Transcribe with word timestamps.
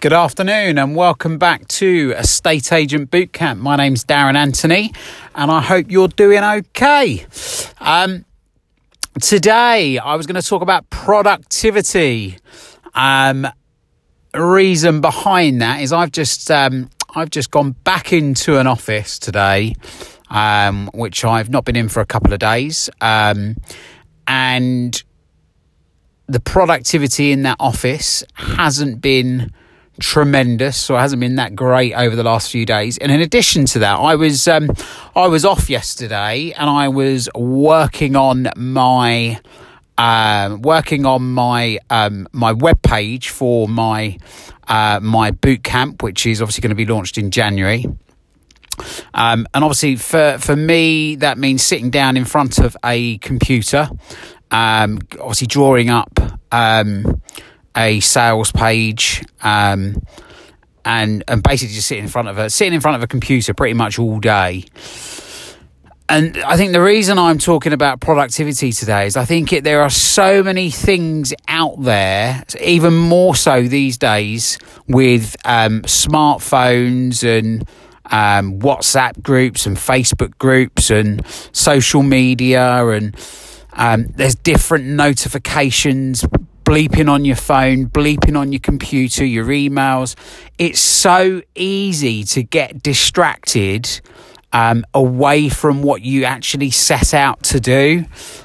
Good 0.00 0.14
afternoon 0.14 0.78
and 0.78 0.96
welcome 0.96 1.36
back 1.36 1.68
to 1.68 2.14
Estate 2.16 2.72
Agent 2.72 3.10
Bootcamp. 3.10 3.58
My 3.58 3.76
name's 3.76 4.02
Darren 4.02 4.34
Anthony 4.34 4.94
and 5.34 5.50
I 5.50 5.60
hope 5.60 5.90
you're 5.90 6.08
doing 6.08 6.42
okay. 6.42 7.26
Um, 7.78 8.24
today 9.20 9.98
I 9.98 10.14
was 10.14 10.26
going 10.26 10.40
to 10.40 10.48
talk 10.48 10.62
about 10.62 10.88
productivity. 10.88 12.38
Um, 12.94 13.46
reason 14.32 15.02
behind 15.02 15.60
that 15.60 15.82
is 15.82 15.92
I've 15.92 16.12
just 16.12 16.50
um, 16.50 16.88
I've 17.14 17.28
just 17.28 17.50
gone 17.50 17.72
back 17.72 18.10
into 18.10 18.56
an 18.56 18.66
office 18.66 19.18
today, 19.18 19.74
um, 20.30 20.88
which 20.94 21.26
I've 21.26 21.50
not 21.50 21.66
been 21.66 21.76
in 21.76 21.90
for 21.90 22.00
a 22.00 22.06
couple 22.06 22.32
of 22.32 22.38
days, 22.38 22.88
um, 23.02 23.58
and 24.26 25.02
the 26.26 26.40
productivity 26.40 27.32
in 27.32 27.42
that 27.42 27.58
office 27.60 28.24
hasn't 28.32 29.02
been 29.02 29.52
tremendous, 30.00 30.76
so 30.76 30.96
it 30.96 31.00
hasn't 31.00 31.20
been 31.20 31.36
that 31.36 31.54
great 31.54 31.94
over 31.94 32.16
the 32.16 32.24
last 32.24 32.50
few 32.50 32.66
days. 32.66 32.98
And 32.98 33.12
in 33.12 33.20
addition 33.20 33.66
to 33.66 33.78
that, 33.80 33.98
I 34.00 34.16
was 34.16 34.48
um, 34.48 34.70
I 35.14 35.28
was 35.28 35.44
off 35.44 35.70
yesterday, 35.70 36.52
and 36.56 36.68
I 36.68 36.88
was 36.88 37.28
working 37.34 38.16
on 38.16 38.48
my 38.56 39.40
um, 39.98 40.62
working 40.62 41.06
on 41.06 41.30
my 41.32 41.78
um, 41.90 42.26
my 42.32 42.52
web 42.52 42.82
page 42.82 43.28
for 43.28 43.68
my 43.68 44.18
uh, 44.66 45.00
my 45.02 45.30
boot 45.30 45.62
camp, 45.62 46.02
which 46.02 46.26
is 46.26 46.40
obviously 46.40 46.62
going 46.62 46.70
to 46.70 46.76
be 46.76 46.86
launched 46.86 47.18
in 47.18 47.30
January. 47.30 47.84
Um, 49.12 49.46
and 49.52 49.62
obviously, 49.62 49.96
for 49.96 50.38
for 50.38 50.56
me, 50.56 51.16
that 51.16 51.38
means 51.38 51.62
sitting 51.62 51.90
down 51.90 52.16
in 52.16 52.24
front 52.24 52.58
of 52.58 52.76
a 52.84 53.18
computer, 53.18 53.88
um, 54.50 54.98
obviously 55.20 55.46
drawing 55.46 55.90
up 55.90 56.18
um, 56.50 57.20
a 57.80 58.00
sales 58.00 58.52
page 58.52 59.24
um, 59.42 60.02
and 60.84 61.24
and 61.26 61.42
basically 61.42 61.74
just 61.74 61.88
sitting 61.88 62.04
in 62.04 62.10
front 62.10 62.28
of 62.28 62.38
a 62.38 62.50
sitting 62.50 62.74
in 62.74 62.80
front 62.80 62.96
of 62.96 63.02
a 63.02 63.06
computer 63.06 63.54
pretty 63.54 63.74
much 63.74 63.98
all 63.98 64.20
day. 64.20 64.64
And 66.08 66.38
I 66.38 66.56
think 66.56 66.72
the 66.72 66.82
reason 66.82 67.20
I'm 67.20 67.38
talking 67.38 67.72
about 67.72 68.00
productivity 68.00 68.72
today 68.72 69.06
is 69.06 69.16
I 69.16 69.24
think 69.24 69.52
it, 69.52 69.62
there 69.62 69.80
are 69.82 69.90
so 69.90 70.42
many 70.42 70.68
things 70.68 71.32
out 71.46 71.80
there, 71.80 72.42
even 72.60 72.94
more 72.96 73.36
so 73.36 73.62
these 73.62 73.96
days 73.96 74.58
with 74.88 75.36
um, 75.44 75.82
smartphones 75.82 77.22
and 77.22 77.62
um, 78.06 78.58
WhatsApp 78.58 79.22
groups 79.22 79.66
and 79.66 79.76
Facebook 79.76 80.36
groups 80.38 80.90
and 80.90 81.24
social 81.52 82.02
media 82.02 82.84
and 82.88 83.16
um, 83.74 84.06
there's 84.16 84.34
different 84.34 84.84
notifications 84.84 86.24
bleeping 86.70 87.10
on 87.10 87.24
your 87.24 87.34
phone, 87.34 87.86
bleeping 87.86 88.38
on 88.38 88.52
your 88.52 88.60
computer, 88.60 89.24
your 89.24 89.46
emails. 89.46 90.14
It's 90.56 90.78
so 90.78 91.42
easy 91.56 92.22
to 92.22 92.44
get 92.44 92.80
distracted 92.80 94.00
um, 94.52 94.84
away 94.94 95.48
from 95.48 95.82
what 95.82 96.02
you 96.02 96.22
actually 96.22 96.70
set 96.70 97.12
out 97.12 97.42
to 97.42 97.58
do. 97.58 98.04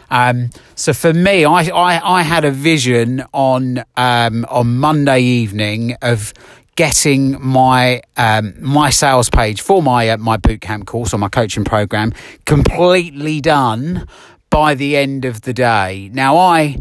Um, 0.09 0.49
so 0.73 0.91
for 0.91 1.13
me, 1.13 1.45
I, 1.45 1.65
I, 1.65 2.17
I, 2.17 2.21
had 2.23 2.45
a 2.45 2.51
vision 2.51 3.23
on 3.31 3.83
um, 3.95 4.43
on 4.49 4.77
Monday 4.77 5.21
evening 5.21 5.95
of 6.01 6.33
getting 6.75 7.39
my 7.39 8.01
um, 8.17 8.55
my 8.59 8.89
sales 8.89 9.29
page 9.29 9.61
for 9.61 9.83
my 9.83 10.09
uh, 10.09 10.17
my 10.17 10.37
bootcamp 10.37 10.87
course 10.87 11.13
or 11.13 11.19
my 11.19 11.29
coaching 11.29 11.63
program 11.63 12.11
completely 12.47 13.39
done 13.39 14.07
by 14.49 14.73
the 14.73 14.97
end 14.97 15.25
of 15.25 15.41
the 15.41 15.53
day. 15.53 16.09
Now 16.11 16.37
I 16.37 16.77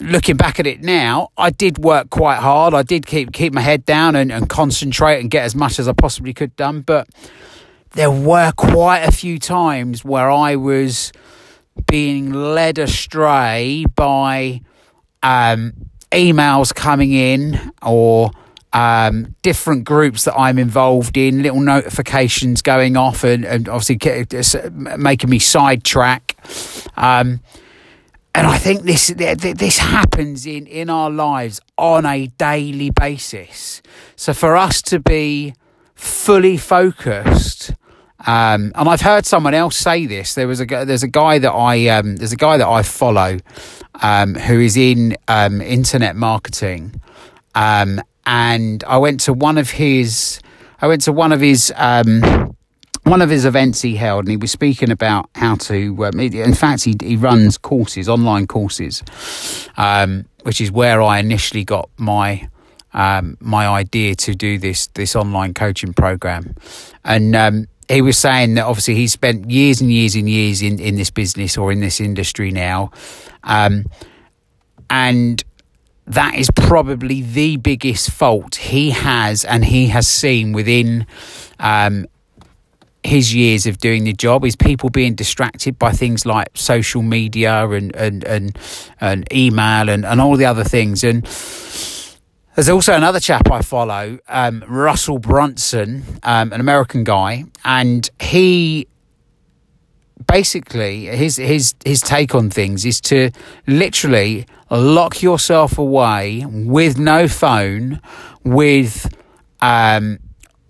looking 0.00 0.36
back 0.36 0.58
at 0.58 0.66
it 0.66 0.80
now, 0.80 1.28
I 1.36 1.50
did 1.50 1.78
work 1.78 2.10
quite 2.10 2.38
hard. 2.38 2.74
I 2.74 2.82
did 2.82 3.06
keep 3.06 3.32
keep 3.32 3.52
my 3.52 3.60
head 3.60 3.84
down 3.84 4.16
and, 4.16 4.32
and 4.32 4.48
concentrate 4.48 5.20
and 5.20 5.30
get 5.30 5.44
as 5.44 5.54
much 5.54 5.78
as 5.78 5.86
I 5.86 5.92
possibly 5.92 6.32
could 6.32 6.56
done. 6.56 6.80
But 6.80 7.08
there 7.92 8.10
were 8.10 8.52
quite 8.56 9.00
a 9.00 9.12
few 9.12 9.38
times 9.38 10.04
where 10.04 10.30
I 10.30 10.56
was 10.56 11.12
being 11.86 12.32
led 12.32 12.78
astray 12.78 13.84
by 13.94 14.62
um, 15.22 15.72
emails 16.10 16.74
coming 16.74 17.12
in 17.12 17.72
or 17.82 18.30
um, 18.72 19.34
different 19.42 19.84
groups 19.84 20.24
that 20.24 20.34
I'm 20.34 20.58
involved 20.58 21.16
in, 21.16 21.42
little 21.42 21.60
notifications 21.60 22.62
going 22.62 22.96
off, 22.96 23.24
and, 23.24 23.44
and 23.44 23.68
obviously 23.68 24.26
making 24.96 25.30
me 25.30 25.38
sidetrack. 25.38 26.36
Um, 26.96 27.40
and 28.34 28.46
I 28.46 28.58
think 28.58 28.82
this 28.82 29.08
this 29.08 29.78
happens 29.78 30.46
in, 30.46 30.66
in 30.66 30.88
our 30.88 31.10
lives 31.10 31.60
on 31.76 32.06
a 32.06 32.26
daily 32.26 32.90
basis. 32.90 33.82
So 34.16 34.32
for 34.32 34.56
us 34.56 34.82
to 34.82 35.00
be 35.00 35.54
fully 35.94 36.56
focused, 36.56 37.72
um, 38.26 38.72
and 38.74 38.88
I've 38.88 39.00
heard 39.00 39.26
someone 39.26 39.54
else 39.54 39.76
say 39.76 40.06
this. 40.06 40.34
There 40.34 40.46
was 40.46 40.60
a 40.60 40.66
there's 40.66 41.02
a 41.02 41.08
guy 41.08 41.38
that 41.38 41.50
I 41.52 41.88
um, 41.88 42.16
there's 42.16 42.32
a 42.32 42.36
guy 42.36 42.56
that 42.56 42.68
I 42.68 42.82
follow 42.82 43.38
um, 44.02 44.34
who 44.34 44.60
is 44.60 44.76
in 44.76 45.16
um, 45.26 45.60
internet 45.60 46.14
marketing, 46.14 47.00
um, 47.54 48.00
and 48.26 48.84
I 48.84 48.98
went 48.98 49.20
to 49.20 49.32
one 49.32 49.58
of 49.58 49.70
his 49.70 50.40
I 50.80 50.86
went 50.86 51.02
to 51.02 51.12
one 51.12 51.32
of 51.32 51.40
his 51.40 51.72
um, 51.76 52.49
one 53.10 53.22
of 53.22 53.28
his 53.28 53.44
events 53.44 53.82
he 53.82 53.96
held, 53.96 54.20
and 54.20 54.30
he 54.30 54.36
was 54.36 54.52
speaking 54.52 54.90
about 54.90 55.28
how 55.34 55.56
to. 55.56 56.04
Um, 56.04 56.20
in 56.20 56.54
fact, 56.54 56.84
he 56.84 56.94
he 57.02 57.16
runs 57.16 57.58
courses, 57.58 58.08
online 58.08 58.46
courses, 58.46 59.02
um, 59.76 60.26
which 60.44 60.60
is 60.60 60.70
where 60.70 61.02
I 61.02 61.18
initially 61.18 61.64
got 61.64 61.90
my 61.98 62.48
um, 62.94 63.36
my 63.40 63.66
idea 63.66 64.14
to 64.14 64.34
do 64.34 64.58
this 64.58 64.86
this 64.88 65.16
online 65.16 65.54
coaching 65.54 65.92
program, 65.92 66.54
and 67.04 67.34
um, 67.34 67.66
he 67.88 68.00
was 68.00 68.16
saying 68.16 68.54
that 68.54 68.64
obviously 68.64 68.94
he 68.94 69.08
spent 69.08 69.50
years 69.50 69.80
and 69.80 69.90
years 69.90 70.14
and 70.14 70.30
years 70.30 70.62
in 70.62 70.78
in 70.78 70.94
this 70.94 71.10
business 71.10 71.58
or 71.58 71.72
in 71.72 71.80
this 71.80 72.00
industry 72.00 72.52
now, 72.52 72.92
um, 73.42 73.86
and 74.88 75.42
that 76.06 76.34
is 76.36 76.48
probably 76.56 77.22
the 77.22 77.56
biggest 77.56 78.10
fault 78.10 78.56
he 78.56 78.90
has 78.90 79.44
and 79.44 79.64
he 79.64 79.86
has 79.86 80.08
seen 80.08 80.52
within 80.52 81.06
um, 81.60 82.06
his 83.02 83.34
years 83.34 83.66
of 83.66 83.78
doing 83.78 84.04
the 84.04 84.12
job 84.12 84.44
is 84.44 84.56
people 84.56 84.90
being 84.90 85.14
distracted 85.14 85.78
by 85.78 85.92
things 85.92 86.26
like 86.26 86.48
social 86.54 87.02
media 87.02 87.68
and 87.68 87.94
and 87.96 88.24
and, 88.24 88.58
and 89.00 89.32
email 89.32 89.88
and, 89.88 90.04
and 90.04 90.20
all 90.20 90.36
the 90.36 90.44
other 90.44 90.64
things. 90.64 91.02
And 91.02 91.24
there's 92.54 92.68
also 92.68 92.94
another 92.94 93.20
chap 93.20 93.50
I 93.50 93.62
follow, 93.62 94.18
um, 94.28 94.64
Russell 94.68 95.18
Brunson, 95.18 96.04
um, 96.22 96.52
an 96.52 96.60
American 96.60 97.04
guy, 97.04 97.44
and 97.64 98.08
he 98.20 98.86
basically 100.26 101.06
his 101.06 101.36
his 101.36 101.74
his 101.84 102.00
take 102.00 102.34
on 102.34 102.50
things 102.50 102.84
is 102.84 103.00
to 103.00 103.30
literally 103.66 104.46
lock 104.70 105.22
yourself 105.22 105.78
away 105.78 106.44
with 106.46 106.98
no 106.98 107.28
phone, 107.28 108.00
with 108.44 109.12
um, 109.62 110.18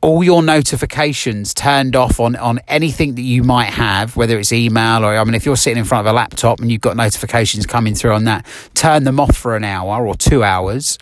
all 0.02 0.24
your 0.24 0.42
notifications 0.42 1.52
turned 1.52 1.94
off 1.94 2.20
on, 2.20 2.34
on 2.36 2.58
anything 2.68 3.16
that 3.16 3.22
you 3.22 3.42
might 3.42 3.68
have, 3.68 4.16
whether 4.16 4.38
it's 4.38 4.52
email 4.52 5.04
or, 5.04 5.14
I 5.14 5.22
mean, 5.24 5.34
if 5.34 5.44
you're 5.44 5.56
sitting 5.56 5.78
in 5.78 5.84
front 5.84 6.06
of 6.06 6.12
a 6.12 6.16
laptop 6.16 6.60
and 6.60 6.70
you've 6.72 6.80
got 6.80 6.96
notifications 6.96 7.66
coming 7.66 7.94
through 7.94 8.14
on 8.14 8.24
that, 8.24 8.46
turn 8.74 9.04
them 9.04 9.20
off 9.20 9.36
for 9.36 9.56
an 9.56 9.64
hour 9.64 10.06
or 10.06 10.14
two 10.14 10.42
hours 10.42 10.96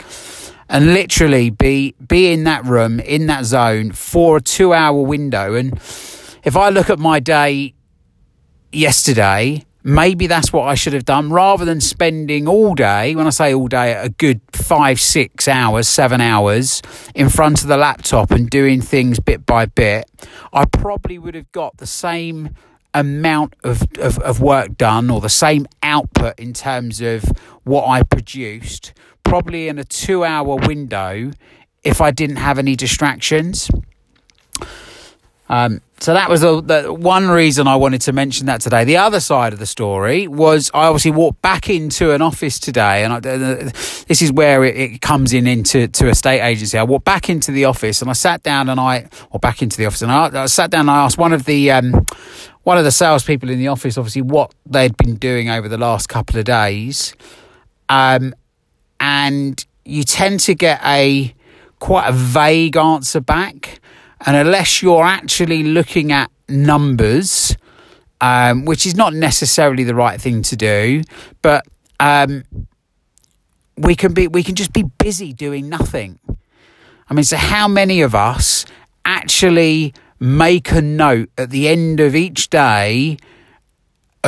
and 0.69 0.93
literally 0.95 1.51
be, 1.51 1.95
be 2.07 2.33
in 2.33 2.45
that 2.45 2.65
room, 2.65 2.99
in 3.01 3.27
that 3.27 3.45
zone 3.45 3.93
for 3.93 4.39
a 4.39 4.41
two 4.41 4.73
hour 4.73 5.01
window. 5.01 5.55
And 5.55 5.75
if 6.43 6.57
I 6.57 6.71
look 6.71 6.91
at 6.91 6.99
my 6.99 7.21
day 7.21 7.75
yesterday, 8.73 9.65
maybe 9.89 10.27
that's 10.27 10.53
what 10.53 10.65
I 10.65 10.75
should 10.75 10.93
have 10.93 11.07
done 11.07 11.31
rather 11.31 11.65
than 11.65 11.81
spending 11.81 12.47
all 12.47 12.75
day, 12.75 13.15
when 13.15 13.27
I 13.27 13.31
say 13.31 13.55
all 13.55 13.69
day, 13.69 13.95
a 13.95 14.11
good 14.11 14.41
five, 14.53 15.01
six 15.01 15.49
hours, 15.49 15.89
seven 15.89 16.21
hours 16.21 16.83
in 17.15 17.31
front 17.31 17.63
of 17.63 17.69
the 17.69 17.79
laptop 17.79 18.31
and 18.31 18.51
doing 18.51 18.83
things 18.83 19.19
bit 19.19 19.47
by 19.47 19.65
bit. 19.65 20.05
I 20.53 20.67
probably 20.67 21.19
would 21.19 21.35
have 21.35 21.51
got 21.53 21.79
the 21.79 21.87
same 21.87 22.55
amount 22.93 23.55
of, 23.65 23.83
of, 23.99 24.19
of 24.19 24.41
work 24.43 24.77
done 24.77 25.11
or 25.11 25.21
the 25.23 25.29
same 25.31 25.67
output 25.83 26.39
in 26.39 26.53
terms 26.53 27.01
of 27.01 27.25
what 27.65 27.87
I 27.87 28.03
produced, 28.03 28.93
probably 29.25 29.69
in 29.69 29.79
a 29.79 29.85
two 29.85 30.23
hour 30.23 30.57
window 30.57 31.31
if 31.83 32.01
I 32.03 32.11
didn't 32.11 32.37
have 32.37 32.59
any 32.59 32.77
distractions. 32.77 33.71
Um, 35.49 35.81
so 36.01 36.15
that 36.15 36.29
was 36.31 36.43
the, 36.43 36.61
the, 36.61 36.93
one 36.93 37.29
reason 37.29 37.67
I 37.67 37.75
wanted 37.75 38.03
to 38.03 38.13
mention 38.13 38.47
that 38.47 38.61
today. 38.61 38.85
The 38.85 38.99
other 38.99 39.19
side 39.19 39.53
of 39.53 39.59
the 39.59 39.67
story 39.67 40.29
was 40.29 40.71
I 40.73 40.87
obviously 40.87 41.11
walked 41.11 41.43
back 41.43 41.69
into 41.69 42.13
an 42.13 42.23
office 42.23 42.61
today, 42.61 43.03
and 43.03 43.13
I, 43.13 43.17
uh, 43.17 43.71
this 44.07 44.23
is 44.23 44.31
where 44.31 44.63
it, 44.65 44.77
it, 44.77 45.01
comes 45.01 45.33
in 45.33 45.47
into 45.47 45.89
to 45.89 46.09
a 46.09 46.15
state 46.15 46.41
agency. 46.41 46.79
I 46.79 46.85
walked 46.85 47.05
back 47.05 47.29
into 47.29 47.51
the 47.51 47.65
office 47.65 48.01
and 48.01 48.11
I 48.11 48.13
sat 48.13 48.43
down 48.43 48.69
and 48.69 48.79
I, 48.79 49.09
or 49.31 49.41
back 49.41 49.61
into 49.61 49.77
the 49.77 49.87
office, 49.87 50.03
and 50.03 50.13
I, 50.13 50.43
I 50.43 50.47
sat 50.47 50.71
down 50.71 50.83
and 50.83 50.91
I 50.91 51.05
asked 51.05 51.19
one 51.19 51.33
of 51.33 51.45
the 51.47 51.73
um, 51.73 52.07
one 52.63 52.79
of 52.79 52.85
the 52.85 52.93
salespeople 52.93 53.51
in 53.51 53.59
the 53.59 53.69
office, 53.69 53.99
obviously, 53.99 54.23
what 54.23 54.55
they'd 54.67 54.97
been 54.97 55.17
doing 55.17 55.49
over 55.49 55.69
the 55.69 55.79
last 55.79 56.09
couple 56.09 56.39
of 56.39 56.45
days, 56.45 57.15
um, 57.89 58.35
and 59.01 59.65
you 59.85 60.05
tend 60.05 60.41
to 60.41 60.55
get 60.55 60.81
a 60.85 61.35
quite 61.81 62.09
a 62.09 62.13
vague 62.13 62.77
answer 62.77 63.21
back. 63.21 63.81
And 64.27 64.37
unless 64.37 64.83
you're 64.83 65.05
actually 65.05 65.63
looking 65.63 66.13
at 66.13 66.31
numbers, 66.49 67.57
um, 68.21 68.65
which 68.65 68.87
is 68.87 68.97
not 68.97 69.15
necessarily 69.15 69.85
the 69.85 69.95
right 69.95 70.21
thing 70.21 70.43
to 70.43 70.57
do, 70.57 71.03
but 71.43 71.67
um, 72.01 72.45
we 73.77 73.95
can 73.95 74.13
be 74.13 74.29
we 74.29 74.43
can 74.43 74.55
just 74.55 74.73
be 74.73 74.83
busy 74.83 75.33
doing 75.33 75.69
nothing. 75.69 76.19
I 77.09 77.15
mean, 77.15 77.25
so 77.25 77.37
how 77.37 77.69
many 77.69 78.03
of 78.03 78.15
us 78.15 78.67
actually 79.05 79.95
make 80.21 80.73
a 80.73 80.83
note 80.83 81.31
at 81.39 81.51
the 81.51 81.69
end 81.69 82.01
of 82.01 82.15
each 82.15 82.51
day 82.51 83.17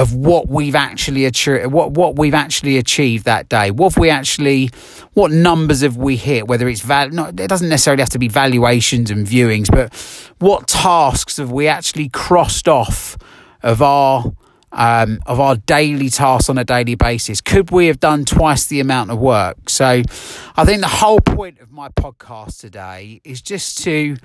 of 0.00 0.14
what 0.14 0.48
we've 0.48 0.74
actually 0.74 1.26
achieved, 1.26 1.66
what 1.66 1.92
what 1.92 2.16
we've 2.16 2.32
actually 2.32 2.78
achieved 2.78 3.26
that 3.26 3.50
day. 3.50 3.70
What 3.70 3.92
have 3.92 4.00
we 4.00 4.08
actually, 4.08 4.70
what 5.12 5.30
numbers 5.30 5.82
have 5.82 5.98
we 5.98 6.16
hit? 6.16 6.48
Whether 6.48 6.68
it's 6.68 6.80
val, 6.80 7.10
not, 7.10 7.38
it 7.38 7.48
doesn't 7.48 7.68
necessarily 7.68 8.00
have 8.00 8.08
to 8.10 8.18
be 8.18 8.28
valuations 8.28 9.10
and 9.10 9.26
viewings, 9.26 9.70
but 9.70 9.94
what 10.38 10.66
tasks 10.68 11.36
have 11.36 11.52
we 11.52 11.68
actually 11.68 12.08
crossed 12.08 12.66
off 12.66 13.18
of 13.62 13.82
our 13.82 14.32
um, 14.72 15.20
of 15.26 15.38
our 15.38 15.56
daily 15.56 16.08
tasks 16.08 16.48
on 16.48 16.56
a 16.56 16.64
daily 16.64 16.94
basis? 16.94 17.42
Could 17.42 17.70
we 17.70 17.88
have 17.88 18.00
done 18.00 18.24
twice 18.24 18.66
the 18.66 18.80
amount 18.80 19.10
of 19.10 19.18
work? 19.18 19.68
So, 19.68 20.02
I 20.56 20.64
think 20.64 20.80
the 20.80 20.88
whole 20.88 21.20
point 21.20 21.60
of 21.60 21.70
my 21.72 21.90
podcast 21.90 22.58
today 22.58 23.20
is 23.22 23.42
just 23.42 23.82
to 23.84 24.16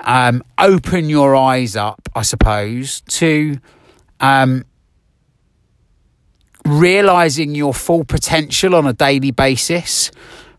um, 0.00 0.42
open 0.56 1.10
your 1.10 1.36
eyes 1.36 1.76
up, 1.76 2.08
I 2.14 2.22
suppose, 2.22 3.02
to 3.08 3.58
um, 4.20 4.64
realizing 6.66 7.54
your 7.54 7.74
full 7.74 8.04
potential 8.04 8.74
on 8.74 8.86
a 8.86 8.92
daily 8.92 9.30
basis 9.30 10.10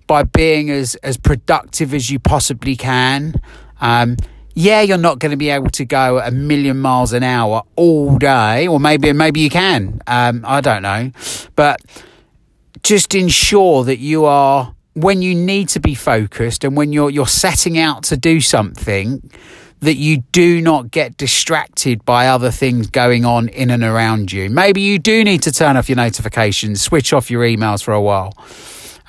by 0.08 0.24
being 0.24 0.70
as 0.70 0.96
as 0.96 1.18
productive 1.18 1.94
as 1.94 2.10
you 2.10 2.20
possibly 2.20 2.76
can. 2.76 3.36
Um, 3.82 4.18
yeah, 4.56 4.82
you're 4.82 4.98
not 4.98 5.20
going 5.20 5.32
to 5.32 5.38
be 5.38 5.50
able 5.50 5.72
to 5.72 5.86
go 5.86 6.20
a 6.20 6.30
million 6.30 6.80
miles 6.80 7.12
an 7.14 7.24
hour 7.24 7.64
all 7.76 8.18
day, 8.18 8.68
or 8.68 8.80
maybe 8.80 9.12
maybe 9.14 9.40
you 9.40 9.50
can. 9.50 10.02
Um, 10.08 10.44
I 10.48 10.62
don't 10.62 10.84
know, 10.84 11.12
but 11.56 11.82
just 12.84 13.16
ensure 13.16 13.84
that 13.86 14.00
you 14.00 14.26
are 14.26 14.76
when 14.94 15.22
you 15.22 15.34
need 15.34 15.70
to 15.70 15.80
be 15.80 15.96
focused 15.96 16.64
and 16.64 16.78
when 16.78 16.94
you're 16.94 17.10
you're 17.10 17.26
setting 17.26 17.80
out 17.80 18.04
to 18.04 18.18
do 18.18 18.40
something 18.40 19.32
that 19.84 19.96
you 19.96 20.18
do 20.32 20.62
not 20.62 20.92
get 20.92 21.18
distracted 21.18 22.06
by 22.06 22.28
other 22.28 22.52
things 22.52 22.90
going 22.90 23.26
on 23.26 23.50
in 23.50 23.70
and 23.70 23.84
around 23.84 24.32
you. 24.32 24.50
Maybe 24.50 24.82
you 24.82 24.98
do 24.98 25.24
need 25.24 25.44
to 25.44 25.52
turn 25.52 25.76
off 25.76 25.90
your 25.90 25.98
notifications, 25.98 26.82
switch 26.82 27.12
off 27.12 27.30
your 27.30 27.44
emails 27.44 27.84
for 27.84 27.94
a 27.94 28.02
while. 28.02 28.34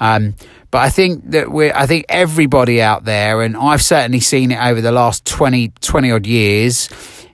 Um, 0.01 0.35
but 0.73 0.79
I 0.83 0.91
think 0.91 1.31
that 1.31 1.53
we're, 1.53 1.73
I 1.73 1.87
think 1.87 2.07
everybody 2.09 2.83
out 2.83 3.05
there, 3.05 3.43
and 3.43 3.57
I've 3.57 3.83
certainly 3.83 4.19
seen 4.19 4.51
it 4.51 4.59
over 4.59 4.81
the 4.81 4.91
last 4.91 5.25
20, 5.25 5.69
20 5.81 6.11
odd 6.11 6.27
years, 6.27 6.89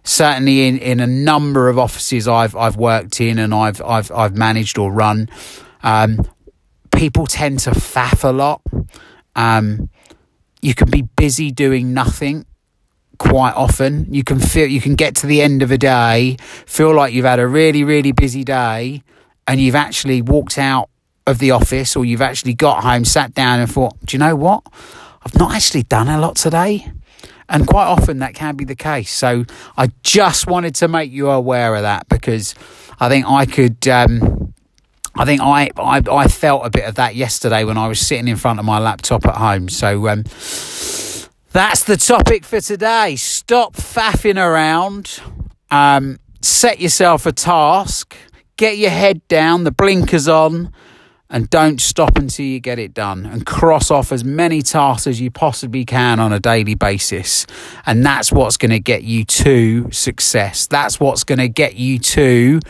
certainly 0.05 0.69
in, 0.69 0.77
in 0.77 1.01
a 1.01 1.07
number 1.07 1.71
of 1.71 1.79
offices 1.79 2.29
I've, 2.29 2.55
I've 2.55 2.77
worked 2.77 3.23
in 3.23 3.39
and 3.39 3.55
I've, 3.55 3.81
I've, 3.81 4.11
I've 4.13 4.37
managed 4.37 4.77
or 4.77 4.93
run, 4.93 5.31
um, 5.83 6.19
people 6.95 7.27
tend 7.27 7.61
to 7.61 7.71
faff 7.71 8.23
a 8.23 8.33
lot. 8.33 8.61
Um, 9.35 9.89
you 10.61 10.75
can 10.75 10.91
be 10.91 11.01
busy 11.01 11.51
doing 11.51 11.95
nothing 11.95 12.45
quite 13.20 13.52
often. 13.55 14.12
You 14.12 14.25
can 14.25 14.40
feel 14.40 14.67
you 14.67 14.81
can 14.81 14.94
get 14.94 15.14
to 15.17 15.26
the 15.26 15.43
end 15.43 15.62
of 15.62 15.70
a 15.70 15.78
day, 15.78 16.38
feel 16.40 16.94
like 16.94 17.12
you've 17.12 17.26
had 17.26 17.38
a 17.38 17.46
really 17.46 17.84
really 17.84 18.12
busy 18.12 18.43
day, 18.43 19.02
and 19.46 19.61
you've 19.61 19.76
actually 19.76 20.22
walked 20.22 20.58
out 20.58 20.88
of 21.26 21.38
the 21.38 21.50
office 21.50 21.94
or 21.94 22.05
you've 22.05 22.22
actually 22.22 22.55
got 22.55 22.82
home, 22.82 23.05
sat 23.05 23.34
down, 23.34 23.61
and 23.61 23.70
thought, 23.70 23.94
"Do 24.05 24.17
you 24.17 24.19
know 24.19 24.34
what? 24.34 24.62
I've 25.22 25.38
not 25.38 25.55
actually 25.55 25.82
done 25.84 26.08
a 26.08 26.19
lot 26.19 26.37
today." 26.37 26.90
And 27.49 27.67
quite 27.67 27.87
often 27.87 28.20
that 28.20 28.34
can 28.34 28.56
be 28.56 28.64
the 28.64 28.76
case. 28.76 29.12
So 29.12 29.44
I 29.76 29.88
just 30.02 30.46
wanted 30.46 30.75
to 30.76 30.88
make 30.88 31.12
you 31.12 31.28
aware 31.28 31.75
of 31.75 31.82
that 31.82 32.08
because 32.08 32.55
I 32.99 33.08
think 33.08 33.26
I 33.26 33.44
could. 33.44 33.87
Um, 33.87 34.55
I 35.14 35.25
think 35.26 35.43
I, 35.43 35.70
I 35.76 36.02
I 36.11 36.28
felt 36.28 36.64
a 36.64 36.70
bit 36.70 36.84
of 36.84 36.94
that 36.94 37.17
yesterday 37.17 37.64
when 37.64 37.76
I 37.76 37.87
was 37.87 38.00
sitting 38.00 38.28
in 38.28 38.37
front 38.37 38.61
of 38.61 38.64
my 38.64 38.78
laptop 38.78 39.26
at 39.26 39.37
home. 39.37 39.69
So 39.69 40.08
um, 40.08 40.25
that's 41.52 41.82
the 41.82 41.97
topic 41.97 42.44
for 42.44 42.61
today. 42.61 43.17
Stop 43.17 43.75
faffing 43.75 44.37
around. 44.37 45.20
Um, 45.70 46.19
set 46.41 46.81
yourself 46.81 47.26
a 47.26 47.32
task. 47.32 48.17
Get 48.56 48.79
your 48.79 48.91
head 48.91 49.26
down, 49.26 49.64
the 49.64 49.73
blinkers 49.73 50.29
on, 50.29 50.73
and 51.29 51.50
don't 51.50 51.81
stop 51.81 52.19
until 52.19 52.47
you 52.47 52.61
get 52.61 52.79
it 52.79 52.94
done. 52.94 53.26
And 53.26 53.44
cross 53.44 53.91
off 53.91 54.12
as 54.12 54.23
many 54.23 54.62
tasks 54.62 55.08
as 55.08 55.20
you 55.20 55.32
possibly 55.32 55.85
can 55.85 56.20
on 56.20 56.32
a 56.32 56.38
daily 56.38 56.76
basis. 56.76 57.47
And 57.85 58.06
that's 58.06 58.31
what's 58.31 58.56
going 58.56 58.70
to 58.70 58.79
get 58.79 59.03
you 59.03 59.25
to 59.25 59.91
success. 59.91 60.69
That's 60.69 61.00
what's 61.00 61.25
going 61.25 61.38
to 61.38 61.49
get 61.49 61.75
you 61.75 61.99
to 61.99 62.61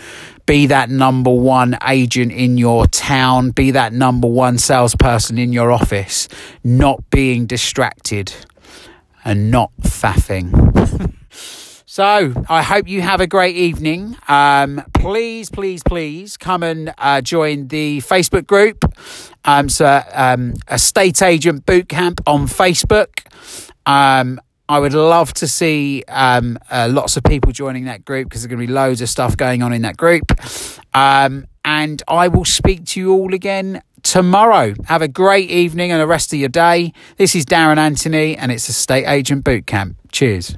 be 0.47 0.67
that 0.67 0.88
number 0.88 1.31
one 1.31 1.76
agent 1.87 2.33
in 2.33 2.56
your 2.56 2.87
town, 2.87 3.50
be 3.50 3.73
that 3.73 3.93
number 3.93 4.26
one 4.26 4.56
salesperson 4.56 5.37
in 5.37 5.53
your 5.53 5.71
office, 5.71 6.29
not 6.65 7.11
being 7.11 7.44
distracted 7.44 8.33
and 9.25 9.51
not 9.51 9.71
faffing. 9.81 11.15
so 11.87 12.33
I 12.49 12.63
hope 12.63 12.89
you 12.89 13.03
have 13.03 13.21
a 13.21 13.27
great 13.27 13.57
evening. 13.57 14.17
Um, 14.29 14.83
please, 14.95 15.51
please, 15.51 15.83
please 15.83 16.37
come 16.37 16.63
and 16.63 16.95
uh, 16.99 17.21
join 17.21 17.69
the 17.69 17.99
Facebook 17.99 18.47
group. 18.47 18.85
Um, 19.45 19.69
so 19.69 20.03
um, 20.13 20.55
estate 20.71 21.23
agent 21.23 21.67
boot 21.67 21.89
camp 21.89 22.21
on 22.27 22.47
Facebook. 22.47 23.27
Um, 23.87 24.41
I 24.69 24.79
would 24.79 24.95
love 24.95 25.35
to 25.35 25.49
see 25.49 26.05
um, 26.07 26.57
uh, 26.71 26.89
lots 26.89 27.17
of 27.17 27.25
people 27.25 27.51
joining 27.51 27.87
that 27.87 28.05
group 28.05 28.29
because 28.29 28.43
there's 28.43 28.51
going 28.51 28.61
to 28.61 28.67
be 28.69 28.73
loads 28.73 29.01
of 29.01 29.09
stuff 29.09 29.37
going 29.37 29.65
on 29.65 29.73
in 29.73 29.83
that 29.83 29.97
group. 29.97 30.31
Um, 30.95 31.47
and 31.65 32.03
I 32.07 32.29
will 32.29 32.45
speak 32.45 32.85
to 32.87 33.01
you 33.01 33.13
all 33.13 33.35
again 33.35 33.83
tomorrow. 34.02 34.75
Have 34.87 35.02
a 35.02 35.08
great 35.08 35.50
evening 35.50 35.93
and 35.93 36.00
the 36.00 36.06
rest 36.06 36.32
of 36.32 36.38
your 36.38 36.49
day. 36.49 36.93
This 37.17 37.35
is 37.35 37.44
Darren 37.44 37.79
Anthony, 37.79 38.37
and 38.37 38.50
it's 38.52 38.69
Estate 38.69 39.06
Agent 39.06 39.44
Bootcamp. 39.44 39.94
Cheers. 40.12 40.56